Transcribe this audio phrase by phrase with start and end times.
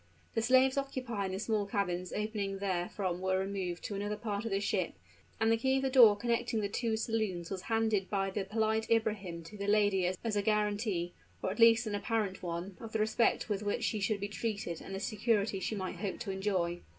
[0.33, 4.59] The slaves occupying the small cabins opening therefrom were removed to another part of the
[4.59, 4.93] ship;
[5.39, 8.89] and the key of the door connecting the two saloons was handed by the polite
[8.89, 12.99] Ibrahim to the lady as a guaranty, or at least an apparent one, of the
[12.99, 16.81] respect with which she should be treated and the security she might hope to enjoy.